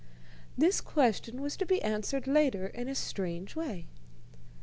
[0.57, 3.85] This question was to be answered later in a strange way.